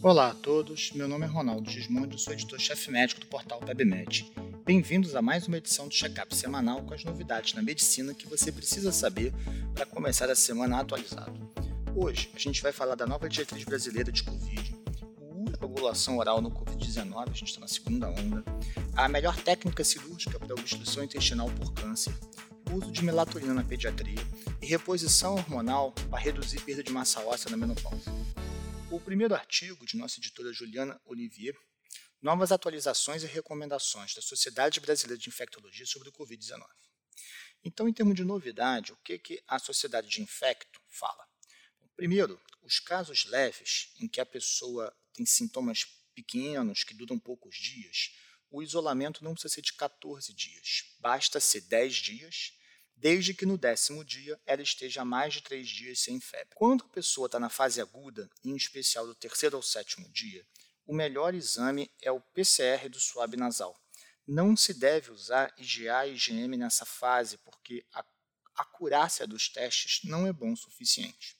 Olá 0.00 0.28
a 0.28 0.34
todos, 0.34 0.92
meu 0.92 1.08
nome 1.08 1.24
é 1.24 1.28
Ronaldo 1.28 1.68
Gismondi, 1.68 2.20
sou 2.20 2.32
editor-chefe 2.32 2.88
médico 2.88 3.20
do 3.20 3.26
portal 3.26 3.58
PebMed. 3.58 4.32
Bem-vindos 4.64 5.16
a 5.16 5.20
mais 5.20 5.48
uma 5.48 5.56
edição 5.56 5.88
do 5.88 5.94
Checkup 5.94 6.34
semanal 6.36 6.82
com 6.84 6.94
as 6.94 7.02
novidades 7.02 7.52
na 7.54 7.62
medicina 7.62 8.14
que 8.14 8.28
você 8.28 8.52
precisa 8.52 8.92
saber 8.92 9.34
para 9.74 9.84
começar 9.84 10.30
a 10.30 10.36
semana 10.36 10.78
atualizado. 10.78 11.36
Hoje 11.96 12.30
a 12.32 12.38
gente 12.38 12.62
vai 12.62 12.70
falar 12.70 12.94
da 12.94 13.08
nova 13.08 13.28
diretriz 13.28 13.64
brasileira 13.64 14.12
de 14.12 14.22
Covid, 14.22 14.76
a 15.58 15.66
regulação 15.66 16.18
oral 16.18 16.40
no 16.40 16.52
Covid-19, 16.52 17.22
a 17.22 17.32
gente 17.32 17.48
está 17.48 17.60
na 17.60 17.68
segunda 17.68 18.08
onda, 18.08 18.44
a 18.94 19.08
melhor 19.08 19.36
técnica 19.36 19.82
cirúrgica 19.82 20.38
para 20.38 20.54
obstrução 20.54 21.02
intestinal 21.02 21.50
por 21.50 21.72
câncer, 21.72 22.14
o 22.70 22.76
uso 22.76 22.92
de 22.92 23.04
melatonina 23.04 23.52
na 23.52 23.64
pediatria 23.64 24.22
e 24.62 24.66
reposição 24.66 25.34
hormonal 25.34 25.92
para 26.08 26.20
reduzir 26.20 26.60
perda 26.60 26.84
de 26.84 26.92
massa 26.92 27.20
óssea 27.20 27.50
na 27.50 27.56
menopausa. 27.56 28.12
O 28.90 28.98
primeiro 28.98 29.34
artigo 29.34 29.84
de 29.84 29.98
nossa 29.98 30.18
editora 30.18 30.50
Juliana 30.50 30.98
Olivier, 31.04 31.54
novas 32.22 32.50
atualizações 32.50 33.22
e 33.22 33.26
recomendações 33.26 34.14
da 34.14 34.22
Sociedade 34.22 34.80
Brasileira 34.80 35.20
de 35.20 35.28
Infectologia 35.28 35.84
sobre 35.84 36.08
o 36.08 36.12
Covid-19. 36.12 36.66
Então, 37.62 37.86
em 37.86 37.92
termos 37.92 38.14
de 38.14 38.24
novidade, 38.24 38.94
o 38.94 38.96
que, 39.04 39.18
que 39.18 39.44
a 39.46 39.58
Sociedade 39.58 40.08
de 40.08 40.22
Infecto 40.22 40.80
fala? 40.88 41.22
Primeiro, 41.96 42.40
os 42.62 42.80
casos 42.80 43.26
leves, 43.26 43.92
em 44.00 44.08
que 44.08 44.22
a 44.22 44.26
pessoa 44.26 44.90
tem 45.12 45.26
sintomas 45.26 45.84
pequenos, 46.14 46.82
que 46.82 46.94
duram 46.94 47.18
poucos 47.18 47.56
dias, 47.56 48.14
o 48.50 48.62
isolamento 48.62 49.22
não 49.22 49.34
precisa 49.34 49.54
ser 49.54 49.60
de 49.60 49.74
14 49.74 50.32
dias, 50.32 50.96
basta 50.98 51.38
ser 51.38 51.60
10 51.60 51.94
dias 51.94 52.57
desde 53.00 53.32
que 53.32 53.46
no 53.46 53.56
décimo 53.56 54.04
dia 54.04 54.40
ela 54.44 54.62
esteja 54.62 55.04
mais 55.04 55.34
de 55.34 55.42
três 55.42 55.68
dias 55.68 56.00
sem 56.00 56.20
febre. 56.20 56.54
Quando 56.54 56.84
a 56.84 56.88
pessoa 56.88 57.26
está 57.26 57.38
na 57.38 57.48
fase 57.48 57.80
aguda, 57.80 58.28
em 58.44 58.56
especial 58.56 59.06
do 59.06 59.14
terceiro 59.14 59.56
ao 59.56 59.62
sétimo 59.62 60.08
dia, 60.10 60.44
o 60.86 60.94
melhor 60.94 61.34
exame 61.34 61.90
é 62.02 62.10
o 62.10 62.20
PCR 62.20 62.88
do 62.88 62.98
suave 62.98 63.36
nasal. 63.36 63.78
Não 64.26 64.56
se 64.56 64.74
deve 64.74 65.10
usar 65.10 65.54
IgA 65.58 66.06
e 66.06 66.14
IgM 66.14 66.56
nessa 66.56 66.84
fase, 66.84 67.38
porque 67.38 67.84
a 67.92 68.04
acurácia 68.56 69.26
dos 69.26 69.48
testes 69.48 70.00
não 70.04 70.26
é 70.26 70.32
bom 70.32 70.52
o 70.52 70.56
suficiente. 70.56 71.36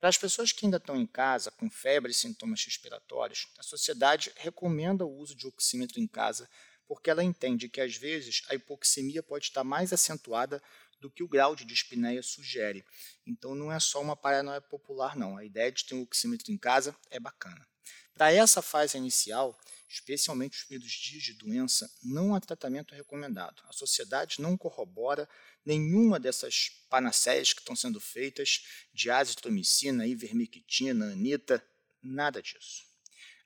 Para 0.00 0.08
as 0.08 0.18
pessoas 0.18 0.52
que 0.52 0.64
ainda 0.64 0.76
estão 0.76 0.96
em 0.96 1.06
casa 1.06 1.50
com 1.50 1.70
febre 1.70 2.12
e 2.12 2.14
sintomas 2.14 2.64
respiratórios, 2.64 3.46
a 3.58 3.62
sociedade 3.62 4.32
recomenda 4.36 5.04
o 5.04 5.16
uso 5.16 5.34
de 5.34 5.46
oxímetro 5.46 6.00
em 6.00 6.06
casa, 6.06 6.48
porque 6.86 7.10
ela 7.10 7.22
entende 7.22 7.68
que 7.68 7.80
às 7.80 7.96
vezes 7.96 8.42
a 8.48 8.54
hipoxemia 8.54 9.22
pode 9.22 9.46
estar 9.46 9.64
mais 9.64 9.92
acentuada 9.92 10.62
do 11.00 11.10
que 11.10 11.22
o 11.22 11.28
grau 11.28 11.54
de 11.54 11.64
dispneia 11.64 12.22
sugere. 12.22 12.84
Então 13.26 13.54
não 13.54 13.72
é 13.72 13.78
só 13.78 14.00
uma 14.00 14.16
paranoia 14.16 14.60
popular, 14.60 15.16
não. 15.16 15.36
A 15.36 15.44
ideia 15.44 15.70
de 15.70 15.84
ter 15.84 15.94
um 15.94 16.02
oxímetro 16.02 16.52
em 16.52 16.58
casa 16.58 16.96
é 17.10 17.20
bacana. 17.20 17.66
Para 18.14 18.32
essa 18.32 18.60
fase 18.60 18.98
inicial, 18.98 19.56
especialmente 19.88 20.58
os 20.58 20.64
primeiros 20.64 20.92
dias 20.92 21.22
de 21.22 21.34
doença, 21.34 21.88
não 22.02 22.34
há 22.34 22.40
tratamento 22.40 22.94
recomendado. 22.94 23.62
A 23.68 23.72
sociedade 23.72 24.42
não 24.42 24.56
corrobora 24.56 25.28
nenhuma 25.64 26.18
dessas 26.18 26.70
panaceias 26.90 27.52
que 27.52 27.60
estão 27.60 27.76
sendo 27.76 28.00
feitas 28.00 28.64
de 28.92 29.08
azitromicina, 29.08 30.06
ivermectina, 30.06 31.12
anita, 31.12 31.64
nada 32.02 32.42
disso. 32.42 32.84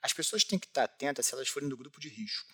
As 0.01 0.13
pessoas 0.13 0.43
têm 0.43 0.59
que 0.59 0.67
estar 0.67 0.85
atentas 0.85 1.27
se 1.27 1.35
elas 1.35 1.49
forem 1.49 1.69
do 1.69 1.77
grupo 1.77 2.01
de 2.01 2.09
risco. 2.09 2.51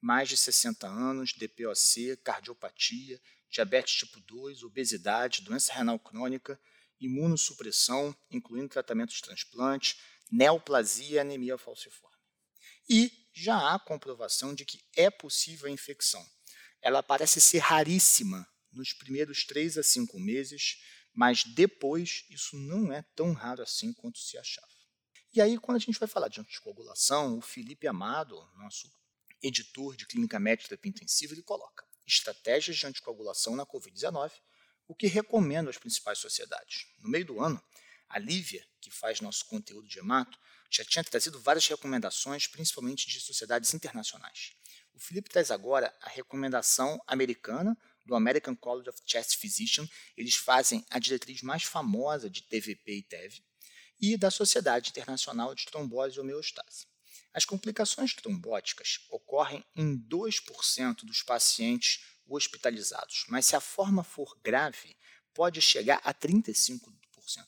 Mais 0.00 0.28
de 0.28 0.36
60 0.36 0.86
anos, 0.88 1.32
DPOC, 1.32 2.16
cardiopatia, 2.24 3.20
diabetes 3.52 3.94
tipo 3.94 4.18
2, 4.20 4.62
obesidade, 4.64 5.42
doença 5.42 5.72
renal 5.74 5.98
crônica, 5.98 6.58
imunossupressão, 6.98 8.16
incluindo 8.30 8.70
tratamento 8.70 9.12
de 9.12 9.20
transplante, 9.20 9.98
neoplasia 10.30 11.16
e 11.16 11.18
anemia 11.18 11.58
falciforme. 11.58 12.16
E 12.88 13.12
já 13.34 13.74
há 13.74 13.78
comprovação 13.78 14.54
de 14.54 14.64
que 14.64 14.82
é 14.96 15.10
possível 15.10 15.68
a 15.68 15.70
infecção. 15.70 16.26
Ela 16.80 17.02
parece 17.02 17.40
ser 17.40 17.58
raríssima 17.58 18.48
nos 18.72 18.92
primeiros 18.92 19.44
3 19.44 19.78
a 19.78 19.82
5 19.82 20.18
meses, 20.18 20.78
mas 21.12 21.44
depois 21.44 22.24
isso 22.30 22.56
não 22.56 22.90
é 22.90 23.02
tão 23.14 23.32
raro 23.32 23.62
assim 23.62 23.92
quanto 23.92 24.18
se 24.18 24.38
achava. 24.38 24.66
E 25.34 25.40
aí, 25.40 25.58
quando 25.58 25.76
a 25.76 25.80
gente 25.80 25.98
vai 25.98 26.08
falar 26.08 26.28
de 26.28 26.40
anticoagulação, 26.40 27.38
o 27.38 27.42
Felipe 27.42 27.86
Amado, 27.86 28.36
nosso 28.56 28.90
editor 29.42 29.96
de 29.96 30.06
clínica 30.06 30.38
médica 30.38 30.70
terapia 30.70 30.90
intensiva, 30.90 31.32
ele 31.32 31.42
coloca 31.42 31.86
estratégias 32.14 32.76
de 32.76 32.86
anticoagulação 32.86 33.56
na 33.56 33.66
Covid-19, 33.66 34.32
o 34.86 34.94
que 34.94 35.06
recomendo 35.06 35.70
às 35.70 35.78
principais 35.78 36.18
sociedades. 36.18 36.86
No 36.98 37.08
meio 37.08 37.24
do 37.24 37.40
ano, 37.40 37.62
a 38.08 38.18
Lívia, 38.18 38.66
que 38.80 38.90
faz 38.90 39.20
nosso 39.20 39.46
conteúdo 39.46 39.88
de 39.88 39.98
hemato, 39.98 40.38
já 40.70 40.84
tinha 40.84 41.04
trazido 41.04 41.40
várias 41.40 41.66
recomendações, 41.66 42.46
principalmente 42.46 43.08
de 43.08 43.20
sociedades 43.20 43.72
internacionais. 43.74 44.52
O 44.94 44.98
Felipe 44.98 45.30
traz 45.30 45.50
agora 45.50 45.94
a 46.00 46.08
recomendação 46.08 47.00
americana 47.06 47.76
do 48.04 48.14
American 48.14 48.56
College 48.56 48.90
of 48.90 49.00
Chest 49.06 49.36
Physicians, 49.36 49.88
eles 50.16 50.34
fazem 50.34 50.84
a 50.90 50.98
diretriz 50.98 51.40
mais 51.42 51.62
famosa 51.62 52.28
de 52.28 52.42
TVP 52.42 52.96
e 52.98 53.02
TEV, 53.02 53.44
e 54.00 54.16
da 54.16 54.30
Sociedade 54.30 54.90
Internacional 54.90 55.54
de 55.54 55.64
Trombose 55.66 56.16
e 56.16 56.20
Homeostase. 56.20 56.91
As 57.34 57.44
complicações 57.44 58.14
trombóticas 58.14 59.06
ocorrem 59.10 59.64
em 59.74 59.98
2% 59.98 61.04
dos 61.04 61.22
pacientes 61.22 62.04
hospitalizados, 62.26 63.24
mas 63.28 63.46
se 63.46 63.56
a 63.56 63.60
forma 63.60 64.04
for 64.04 64.38
grave, 64.42 64.96
pode 65.34 65.60
chegar 65.60 66.00
a 66.04 66.12
35%, 66.12 66.92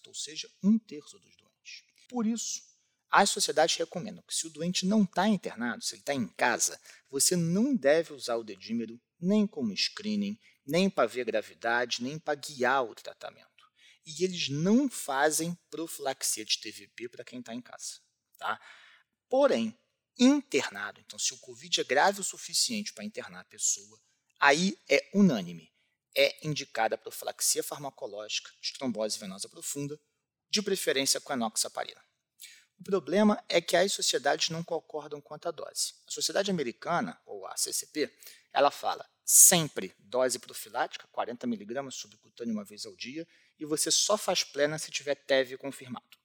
ou 0.06 0.14
seja, 0.14 0.50
um 0.62 0.78
terço 0.78 1.18
dos 1.18 1.36
doentes. 1.36 1.84
Por 2.08 2.26
isso, 2.26 2.62
as 3.10 3.30
sociedades 3.30 3.76
recomendam 3.76 4.24
que 4.26 4.34
se 4.34 4.46
o 4.46 4.50
doente 4.50 4.86
não 4.86 5.04
está 5.04 5.28
internado, 5.28 5.84
se 5.84 5.94
ele 5.94 6.02
está 6.02 6.14
em 6.14 6.26
casa, 6.28 6.80
você 7.08 7.36
não 7.36 7.76
deve 7.76 8.12
usar 8.12 8.36
o 8.36 8.44
dedímero 8.44 9.00
nem 9.20 9.46
como 9.46 9.76
screening, 9.76 10.38
nem 10.66 10.90
para 10.90 11.08
ver 11.08 11.24
gravidade, 11.24 12.02
nem 12.02 12.18
para 12.18 12.34
guiar 12.34 12.84
o 12.84 12.94
tratamento. 12.94 13.48
E 14.04 14.24
eles 14.24 14.48
não 14.48 14.88
fazem 14.88 15.56
profilaxia 15.70 16.44
de 16.44 16.58
TVP 16.58 17.08
para 17.08 17.24
quem 17.24 17.40
está 17.40 17.54
em 17.54 17.60
casa. 17.60 18.00
Tá? 18.36 18.60
Porém, 19.28 19.76
internado, 20.18 21.00
então 21.00 21.18
se 21.18 21.34
o 21.34 21.38
Covid 21.38 21.80
é 21.80 21.84
grave 21.84 22.20
o 22.20 22.24
suficiente 22.24 22.92
para 22.92 23.04
internar 23.04 23.40
a 23.40 23.44
pessoa, 23.44 24.00
aí 24.38 24.78
é 24.88 25.10
unânime. 25.14 25.72
É 26.16 26.46
indicada 26.46 26.94
a 26.94 26.98
profilaxia 26.98 27.62
farmacológica 27.62 28.50
de 28.60 28.72
trombose 28.72 29.18
venosa 29.18 29.48
profunda, 29.48 29.98
de 30.48 30.62
preferência 30.62 31.20
com 31.20 31.32
enoxaparina. 31.32 32.00
O 32.78 32.84
problema 32.84 33.42
é 33.48 33.60
que 33.60 33.76
as 33.76 33.92
sociedades 33.92 34.50
não 34.50 34.62
concordam 34.62 35.20
quanto 35.20 35.48
à 35.48 35.50
dose. 35.50 35.94
A 36.06 36.10
Sociedade 36.10 36.50
Americana, 36.50 37.20
ou 37.24 37.46
a 37.46 37.56
CCP, 37.56 38.12
ela 38.52 38.70
fala 38.70 39.08
sempre 39.24 39.94
dose 39.98 40.38
profilática, 40.38 41.08
40 41.10 41.46
mg 41.46 41.90
subcutâneo 41.90 42.52
uma 42.52 42.64
vez 42.64 42.84
ao 42.84 42.94
dia, 42.94 43.26
e 43.58 43.64
você 43.64 43.90
só 43.90 44.16
faz 44.16 44.44
plena 44.44 44.78
se 44.78 44.90
tiver 44.90 45.14
TEV 45.14 45.56
confirmado. 45.56 46.18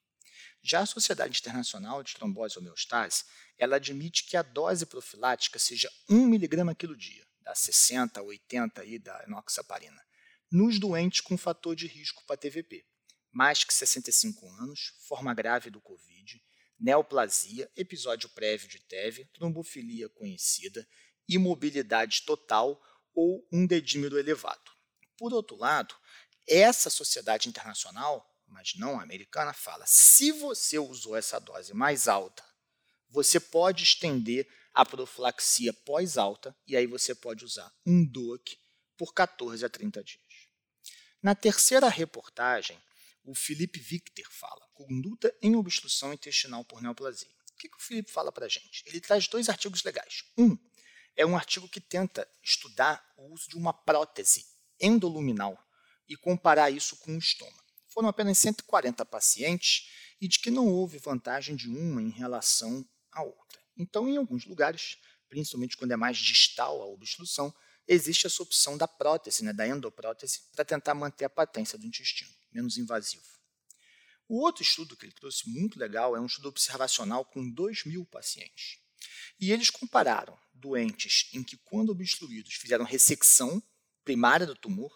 Já 0.62 0.82
a 0.82 0.86
Sociedade 0.86 1.40
Internacional 1.40 2.04
de 2.04 2.14
Trombose 2.14 2.56
e 2.56 2.60
Homeostase, 2.60 3.24
ela 3.58 3.78
admite 3.78 4.26
que 4.26 4.36
a 4.36 4.42
dose 4.42 4.86
profilática 4.86 5.58
seja 5.58 5.90
1 6.10 6.34
mg 6.34 6.76
quilo 6.76 6.96
dia, 6.96 7.26
da 7.42 7.56
60 7.56 8.20
a 8.20 8.24
80 8.24 8.82
aí 8.82 9.00
da 9.00 9.24
enoxaparina, 9.26 10.02
nos 10.52 10.80
doentes 10.80 11.22
com 11.22 11.38
fator 11.38 11.76
de 11.76 11.88
risco 11.88 12.24
para 12.26 12.38
TVP, 12.38 12.86
mais 13.32 13.64
que 13.64 13.74
65 13.74 14.50
anos, 14.62 14.94
forma 15.08 15.34
grave 15.34 15.70
do 15.70 15.80
COVID, 15.80 16.44
neoplasia, 16.80 17.70
episódio 17.76 18.30
prévio 18.30 18.68
de 18.68 18.80
TEV, 18.80 19.26
trombofilia 19.34 20.10
conhecida, 20.10 20.88
imobilidade 21.28 22.24
total 22.24 22.82
ou 23.14 23.48
um 23.52 23.66
dedímero 23.66 24.18
elevado. 24.18 24.72
Por 25.18 25.34
outro 25.34 25.58
lado, 25.58 25.94
essa 26.48 26.90
sociedade 26.90 27.50
internacional 27.50 28.29
mas 28.52 28.76
não 28.76 29.00
americana, 29.00 29.54
fala: 29.54 29.86
se 29.88 30.32
você 30.32 30.78
usou 30.78 31.16
essa 31.16 31.40
dose 31.40 31.74
mais 31.74 32.08
alta, 32.08 32.44
você 33.10 33.40
pode 33.40 33.84
estender 33.84 34.48
a 34.74 34.86
profilaxia 34.86 35.74
pós-alta 35.74 36.56
e 36.68 36.76
aí 36.76 36.88
você 36.88 37.16
pode 37.16 37.44
usar 37.44 37.72
um 37.86 38.06
DOAC 38.06 38.58
por 38.98 39.14
14 39.14 39.66
a 39.66 39.70
30 39.70 40.04
dias. 40.04 40.24
Na 41.22 41.36
terceira 41.36 41.90
reportagem, 41.90 42.82
o 43.24 43.36
Felipe 43.36 43.80
Victor 43.80 44.26
fala: 44.32 44.68
conduta 44.74 45.34
em 45.42 45.56
obstrução 45.56 46.14
intestinal 46.14 46.64
por 46.64 46.82
neoplasia. 46.82 47.30
O 47.52 47.58
que, 47.58 47.70
que 47.70 47.78
o 47.78 47.82
Felipe 47.82 48.12
fala 48.12 48.32
para 48.32 48.46
a 48.46 48.50
gente? 48.50 48.84
Ele 48.86 49.02
traz 49.02 49.28
dois 49.28 49.50
artigos 49.50 49.84
legais. 49.84 50.24
Um 50.38 50.58
é 51.16 51.26
um 51.26 51.36
artigo 51.36 51.68
que 51.68 51.82
tenta 51.82 52.26
estudar 52.42 53.06
o 53.18 53.34
uso 53.34 53.50
de 53.50 53.58
uma 53.58 53.74
prótese 53.74 54.46
endoluminal 54.80 55.58
e 56.08 56.16
comparar 56.16 56.72
isso 56.72 56.96
com 56.98 57.14
o 57.14 57.20
estômago 57.20 57.59
foram 57.90 58.08
apenas 58.08 58.38
140 58.38 59.06
pacientes 59.06 59.90
e 60.22 60.28
de 60.28 60.40
que 60.40 60.52
não 60.52 60.68
houve 60.68 60.98
vantagem 60.98 61.56
de 61.56 61.70
uma 61.70 62.02
em 62.02 62.10
relação 62.10 62.88
à 63.12 63.24
outra. 63.24 63.60
Então, 63.78 64.08
em 64.08 64.18
alguns 64.18 64.46
lugares, 64.46 64.98
principalmente 65.30 65.78
quando 65.78 65.92
é 65.92 65.96
mais 65.96 66.18
distal 66.18 66.82
a 66.82 66.86
obstrução, 66.86 67.54
existe 67.88 68.28
essa 68.28 68.44
opção 68.44 68.78
da 68.78 68.88
prótese, 68.88 69.44
né, 69.44 69.52
da 69.52 69.68
endoprótese, 69.68 70.42
para 70.54 70.66
tentar 70.66 70.94
manter 70.94 71.26
a 71.26 71.30
patência 71.30 71.78
do 71.78 71.86
intestino, 71.86 72.32
menos 72.52 72.78
invasivo. 72.78 73.24
O 74.28 74.42
outro 74.42 74.62
estudo 74.62 74.96
que 74.96 75.06
ele 75.06 75.14
trouxe, 75.14 75.50
muito 75.50 75.80
legal, 75.80 76.16
é 76.16 76.20
um 76.20 76.26
estudo 76.28 76.50
observacional 76.50 77.26
com 77.26 77.50
2 77.50 77.86
mil 77.86 78.06
pacientes. 78.06 78.78
E 79.40 79.52
eles 79.52 79.72
compararam 79.72 80.38
doentes 80.54 81.30
em 81.34 81.44
que, 81.44 81.58
quando 81.58 81.90
obstruídos, 81.90 82.54
fizeram 82.54 82.86
ressecção 82.86 83.64
primária 84.04 84.46
do 84.46 84.56
tumor 84.56 84.94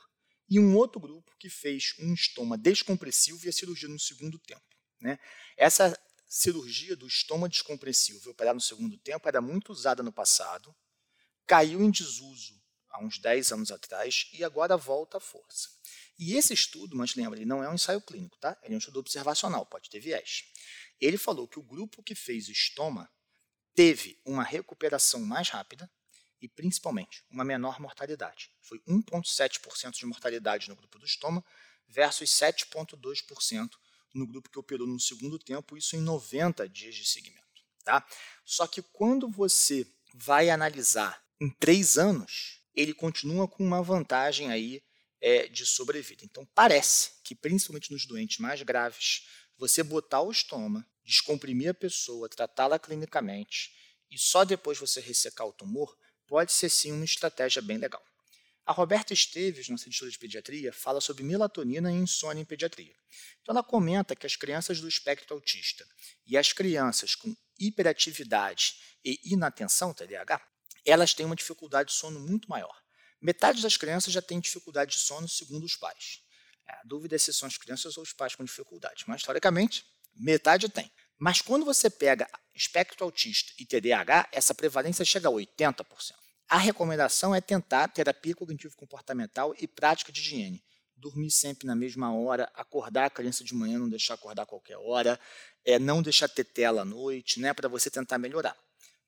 e 0.53 0.59
um 0.59 0.75
outro 0.77 0.99
grupo 0.99 1.35
que 1.39 1.49
fez 1.49 1.95
um 1.97 2.13
estoma 2.13 2.55
descompressivo 2.55 3.43
e 3.43 3.49
a 3.49 3.51
cirurgia 3.51 3.89
no 3.89 3.99
segundo 3.99 4.37
tempo. 4.37 4.61
Né? 5.01 5.17
Essa 5.57 5.99
cirurgia 6.27 6.95
do 6.95 7.07
estoma 7.07 7.49
descompressivo 7.49 8.29
operar 8.29 8.53
no 8.53 8.61
segundo 8.61 8.95
tempo 8.99 9.27
era 9.27 9.41
muito 9.41 9.71
usada 9.71 10.03
no 10.03 10.13
passado, 10.13 10.75
caiu 11.47 11.81
em 11.81 11.89
desuso 11.89 12.61
há 12.91 13.03
uns 13.03 13.17
10 13.17 13.51
anos 13.51 13.71
atrás 13.71 14.29
e 14.31 14.43
agora 14.43 14.77
volta 14.77 15.17
à 15.17 15.19
força. 15.19 15.69
E 16.19 16.35
esse 16.35 16.53
estudo, 16.53 16.95
mas 16.95 17.15
lembra, 17.15 17.39
ele 17.39 17.47
não 17.47 17.63
é 17.63 17.67
um 17.67 17.73
ensaio 17.73 17.99
clínico, 17.99 18.37
tá? 18.37 18.55
Ele 18.61 18.75
é 18.75 18.77
um 18.77 18.79
estudo 18.79 18.99
observacional, 18.99 19.65
pode 19.65 19.89
ter 19.89 19.99
viés. 19.99 20.43
Ele 21.01 21.17
falou 21.17 21.47
que 21.47 21.57
o 21.57 21.63
grupo 21.63 22.03
que 22.03 22.13
fez 22.13 22.47
estoma 22.47 23.11
teve 23.73 24.21
uma 24.23 24.43
recuperação 24.43 25.19
mais 25.21 25.49
rápida 25.49 25.89
e, 26.43 26.47
principalmente, 26.49 27.23
uma 27.31 27.45
menor 27.45 27.79
mortalidade. 27.79 28.51
Foi 28.61 28.77
1,7% 28.79 29.91
de 29.91 30.05
mortalidade 30.05 30.67
no 30.67 30.75
grupo 30.75 30.99
do 30.99 31.05
estoma 31.05 31.43
versus 31.87 32.29
7,2% 32.31 33.69
no 34.13 34.27
grupo 34.27 34.49
que 34.49 34.59
operou 34.59 34.85
no 34.85 34.99
segundo 34.99 35.39
tempo, 35.39 35.77
isso 35.77 35.95
em 35.95 36.01
90 36.01 36.67
dias 36.67 36.95
de 36.95 37.05
seguimento. 37.05 37.41
Tá? 37.85 38.05
Só 38.43 38.67
que 38.67 38.81
quando 38.81 39.29
você 39.29 39.87
vai 40.13 40.49
analisar 40.49 41.23
em 41.39 41.49
três 41.49 41.97
anos, 41.97 42.61
ele 42.75 42.93
continua 42.93 43.47
com 43.47 43.63
uma 43.65 43.81
vantagem 43.81 44.51
aí 44.51 44.83
é, 45.21 45.47
de 45.47 45.65
sobrevida. 45.65 46.25
Então, 46.25 46.45
parece 46.53 47.11
que, 47.23 47.33
principalmente 47.33 47.89
nos 47.89 48.05
doentes 48.05 48.39
mais 48.39 48.61
graves, 48.61 49.25
você 49.57 49.81
botar 49.81 50.21
o 50.21 50.31
estoma, 50.31 50.85
descomprimir 51.05 51.69
a 51.69 51.73
pessoa, 51.73 52.27
tratá-la 52.27 52.77
clinicamente 52.77 53.71
e 54.11 54.17
só 54.17 54.43
depois 54.43 54.77
você 54.77 54.99
ressecar 54.99 55.47
o 55.47 55.53
tumor, 55.53 55.97
pode 56.33 56.51
ser 56.51 56.67
sim 56.67 56.91
uma 56.91 57.05
estratégia 57.05 57.61
bem 57.61 57.77
legal. 57.77 58.03
A 58.65 58.71
Roberta 58.71 59.13
Esteves, 59.13 59.69
nossa 59.69 59.87
editora 59.87 60.09
de 60.09 60.17
pediatria, 60.17 60.73
fala 60.73 60.99
sobre 60.99 61.21
melatonina 61.21 61.91
e 61.91 61.95
insônia 61.95 62.41
em 62.41 62.45
pediatria. 62.45 62.95
Então, 63.39 63.53
ela 63.53 63.61
comenta 63.61 64.15
que 64.15 64.25
as 64.25 64.35
crianças 64.35 64.81
do 64.81 64.87
espectro 64.87 65.35
autista 65.35 65.85
e 66.25 66.35
as 66.35 66.51
crianças 66.51 67.13
com 67.13 67.35
hiperatividade 67.59 68.79
e 69.05 69.19
inatenção, 69.31 69.93
TDAH, 69.93 70.41
elas 70.83 71.13
têm 71.13 71.23
uma 71.23 71.35
dificuldade 71.35 71.91
de 71.91 71.95
sono 71.97 72.19
muito 72.19 72.49
maior. 72.49 72.81
Metade 73.21 73.61
das 73.61 73.77
crianças 73.77 74.11
já 74.11 74.21
tem 74.21 74.39
dificuldade 74.39 74.95
de 74.95 75.01
sono, 75.01 75.29
segundo 75.29 75.63
os 75.63 75.75
pais. 75.75 76.23
É, 76.67 76.73
a 76.73 76.81
dúvida 76.83 77.15
é 77.15 77.19
se 77.19 77.31
são 77.31 77.45
as 77.45 77.59
crianças 77.59 77.95
ou 77.95 78.01
os 78.01 78.11
pais 78.11 78.33
com 78.33 78.43
dificuldade, 78.43 79.03
mas 79.05 79.21
historicamente, 79.21 79.85
metade 80.15 80.67
tem. 80.67 80.91
Mas 81.19 81.41
quando 81.41 81.63
você 81.63 81.91
pega 81.91 82.27
espectro 82.55 83.05
autista 83.05 83.53
e 83.59 83.67
TDAH, 83.67 84.29
essa 84.31 84.55
prevalência 84.55 85.05
chega 85.05 85.29
a 85.29 85.31
80%. 85.31 86.22
A 86.47 86.57
recomendação 86.57 87.33
é 87.33 87.41
tentar 87.41 87.87
terapia 87.87 88.35
cognitivo-comportamental 88.35 89.55
e 89.59 89.67
prática 89.67 90.11
de 90.11 90.19
higiene. 90.19 90.63
Dormir 90.95 91.31
sempre 91.31 91.65
na 91.65 91.75
mesma 91.75 92.15
hora, 92.15 92.49
acordar 92.53 93.05
a 93.05 93.09
criança 93.09 93.43
de 93.43 93.53
manhã, 93.53 93.79
não 93.79 93.89
deixar 93.89 94.13
acordar 94.13 94.43
a 94.43 94.45
qualquer 94.45 94.77
hora, 94.77 95.19
é, 95.65 95.79
não 95.79 96.01
deixar 96.01 96.29
ter 96.29 96.43
tela 96.43 96.81
à 96.81 96.85
noite, 96.85 97.39
né, 97.39 97.53
para 97.53 97.67
você 97.67 97.89
tentar 97.89 98.17
melhorar. 98.17 98.55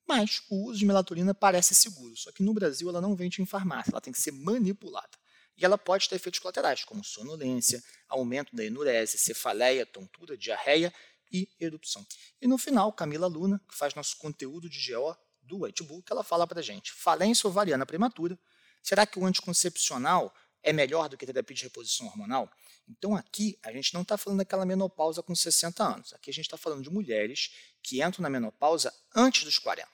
Mas 0.08 0.44
o 0.50 0.68
uso 0.68 0.80
de 0.80 0.86
melatonina 0.86 1.34
parece 1.34 1.74
seguro, 1.74 2.16
só 2.16 2.32
que 2.32 2.44
no 2.44 2.54
Brasil 2.54 2.90
ela 2.90 3.02
não 3.02 3.16
vende 3.16 3.42
em 3.42 3.46
farmácia, 3.46 3.92
ela 3.92 4.02
tem 4.02 4.14
que 4.14 4.22
ser 4.22 4.32
manipulada. 4.32 5.18
E 5.58 5.64
ela 5.64 5.78
pode 5.78 6.10
ter 6.10 6.16
efeitos 6.16 6.40
colaterais, 6.40 6.84
como 6.84 7.04
sonolência, 7.04 7.82
aumento 8.10 8.56
da 8.56 8.64
enurese, 8.64 9.18
cefaleia, 9.18 9.86
tontura, 9.86 10.38
diarreia 10.38 10.94
e 11.32 11.50
erupção. 11.60 12.06
E 12.42 12.48
no 12.48 12.58
final, 12.58 12.92
Camila 12.92 13.28
Luna, 13.28 13.62
que 13.68 13.76
faz 13.76 13.96
nosso 13.96 14.18
conteúdo 14.18 14.70
de 14.70 14.92
GO 14.92 15.16
do 15.46 15.64
Whitebook, 15.64 16.12
ela 16.12 16.24
fala 16.24 16.46
para 16.46 16.60
a 16.60 16.64
gente, 16.64 16.92
falência 16.92 17.48
ovariana 17.48 17.86
prematura, 17.86 18.38
será 18.82 19.06
que 19.06 19.20
o 19.20 19.26
anticoncepcional 19.26 20.34
é 20.62 20.74
melhor 20.74 21.08
do 21.08 21.18
que 21.18 21.26
terapia 21.26 21.56
de 21.56 21.64
reposição 21.64 22.08
hormonal? 22.08 22.52
Então 22.88 23.16
aqui 23.16 23.58
a 23.64 23.72
gente 23.72 23.94
não 23.94 24.02
está 24.02 24.18
falando 24.18 24.40
daquela 24.40 24.66
menopausa 24.66 25.22
com 25.24 25.36
60 25.36 25.84
anos. 25.84 26.14
Aqui 26.14 26.30
a 26.30 26.34
gente 26.34 26.46
está 26.46 26.58
falando 26.58 26.84
de 26.84 26.90
mulheres 26.90 27.52
que 27.82 28.04
entram 28.04 28.24
na 28.24 28.30
menopausa 28.30 28.94
antes 29.16 29.44
dos 29.44 29.58
40. 29.60 29.88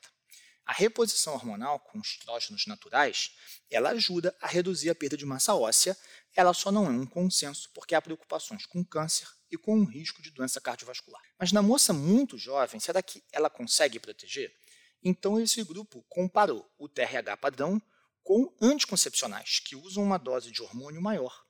A 0.65 0.74
reposição 0.74 1.33
hormonal 1.33 1.80
com 1.80 2.00
estrógenos 2.00 2.65
naturais, 2.65 3.31
ela 3.69 3.89
ajuda 3.89 4.36
a 4.39 4.47
reduzir 4.47 4.89
a 4.89 4.95
perda 4.95 5.18
de 5.18 5.25
massa 5.25 5.56
óssea, 5.56 5.97
ela 6.36 6.54
só 6.54 6.71
não 6.71 6.86
é 6.86 6.89
um 6.89 7.06
consenso 7.06 7.69
porque 7.74 7.95
há 7.95 8.01
preocupações 8.01 8.65
com 8.65 8.83
câncer 8.83 9.27
e 9.51 9.57
com 9.57 9.75
um 9.75 9.83
risco 9.83 10.21
de 10.21 10.31
doença 10.31 10.62
cardiovascular. 10.62 11.21
Mas 11.38 11.51
na 11.51 11.62
moça 11.62 11.92
muito 11.92 12.38
jovem, 12.38 12.80
será 12.80 13.01
que 13.01 13.21
ela 13.33 13.50
consegue 13.50 14.00
proteger? 14.00 14.54
Então 15.03 15.39
esse 15.39 15.63
grupo 15.63 16.06
comparou 16.07 16.69
o 16.77 16.88
TRH 16.88 17.38
padrão 17.38 17.81
com 18.24 18.53
anticoncepcionais, 18.62 19.59
que 19.59 19.75
usam 19.75 20.03
uma 20.03 20.18
dose 20.18 20.51
de 20.51 20.62
hormônio 20.62 21.01
maior. 21.01 21.44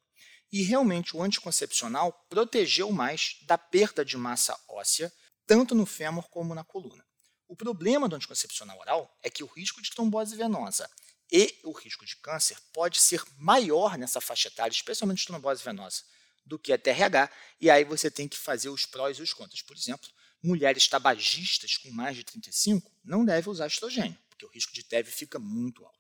E 0.52 0.64
realmente 0.64 1.16
o 1.16 1.22
anticoncepcional 1.22 2.14
protegeu 2.30 2.92
mais 2.92 3.38
da 3.44 3.58
perda 3.58 4.04
de 4.04 4.18
massa 4.18 4.58
óssea, 4.70 5.12
tanto 5.46 5.76
no 5.76 5.86
fêmur 5.86 6.30
como 6.30 6.56
na 6.56 6.64
coluna. 6.64 7.06
O 7.48 7.56
problema 7.56 8.08
do 8.08 8.16
anticoncepcional 8.16 8.80
oral 8.80 9.18
é 9.22 9.30
que 9.30 9.44
o 9.44 9.48
risco 9.48 9.82
de 9.82 9.92
trombose 9.92 10.36
venosa 10.36 10.90
e 11.32 11.60
o 11.64 11.72
risco 11.72 12.06
de 12.06 12.16
câncer 12.18 12.58
pode 12.74 13.00
ser 13.00 13.24
maior 13.38 13.98
nessa 13.98 14.20
faixa 14.20 14.50
etária, 14.50 14.74
especialmente 14.74 15.26
trombose 15.26 15.64
venosa, 15.64 16.04
do 16.46 16.60
que 16.60 16.74
a 16.74 16.78
TRH, 16.78 17.30
e 17.60 17.70
aí 17.70 17.84
você 17.86 18.12
tem 18.12 18.28
que 18.28 18.38
fazer 18.38 18.70
os 18.70 18.86
prós 18.86 19.18
e 19.18 19.22
os 19.22 19.34
contras. 19.34 19.62
Por 19.62 19.76
exemplo, 19.76 20.10
mulheres 20.44 20.88
tabagistas 20.88 21.78
com 21.78 21.92
mais 21.92 22.16
de 22.16 22.24
35 22.24 22.92
não 23.04 23.26
devem 23.26 23.52
usar 23.52 23.68
estrogênio, 23.68 24.18
porque 24.30 24.46
o 24.46 24.50
risco 24.50 24.74
de 24.74 24.84
TEV 24.84 25.10
fica 25.10 25.40
muito 25.40 25.86
alto. 25.86 26.00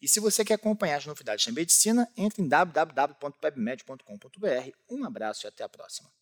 E 0.00 0.08
se 0.08 0.20
você 0.20 0.44
quer 0.44 0.54
acompanhar 0.54 0.96
as 0.96 1.06
novidades 1.06 1.46
da 1.46 1.52
medicina, 1.52 2.10
entre 2.16 2.42
em 2.42 2.48
www.pebmed.com.br. 2.48 4.70
Um 4.90 5.04
abraço 5.04 5.46
e 5.46 5.48
até 5.48 5.62
a 5.64 5.68
próxima. 5.68 6.14